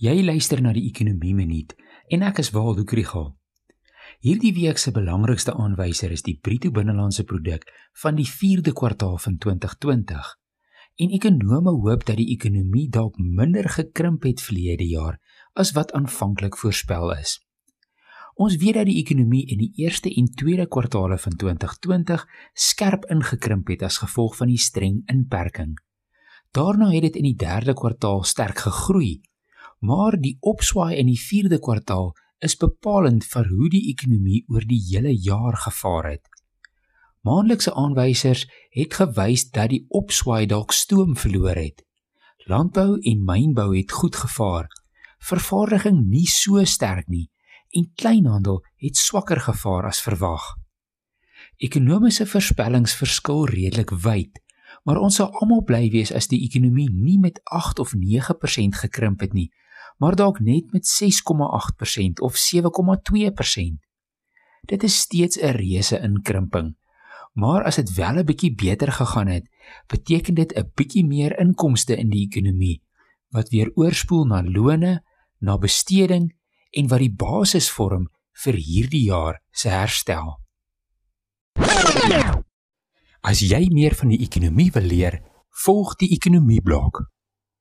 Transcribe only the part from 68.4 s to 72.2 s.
beter gegaan het, beteken dit 'n bietjie meer inkomste in